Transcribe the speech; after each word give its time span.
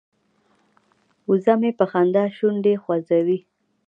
وزه 1.29 1.53
مې 1.61 1.71
په 1.79 1.85
خندا 1.91 2.23
شونډې 2.37 2.73
خوځوي. 2.83 3.39